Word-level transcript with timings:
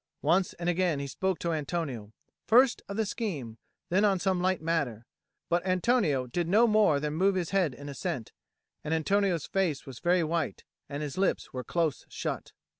Once 0.23 0.53
and 0.53 0.67
again 0.67 0.99
he 0.99 1.05
spoke 1.05 1.37
to 1.37 1.53
Antonio, 1.53 2.11
first 2.47 2.81
of 2.89 2.97
the 2.97 3.05
scheme, 3.05 3.59
then 3.89 4.03
on 4.03 4.17
some 4.17 4.41
light 4.41 4.59
matter; 4.59 5.05
but 5.47 5.63
Antonio 5.63 6.25
did 6.25 6.47
no 6.47 6.65
more 6.65 6.99
than 6.99 7.13
move 7.13 7.35
his 7.35 7.51
head 7.51 7.75
in 7.75 7.87
assent. 7.87 8.31
And 8.83 8.95
Antonio's 8.95 9.45
face 9.45 9.85
was 9.85 9.99
very 9.99 10.23
white, 10.23 10.63
and 10.89 11.03
his 11.03 11.19
lips 11.19 11.53
were 11.53 11.63
close 11.63 12.07
shut. 12.09 12.51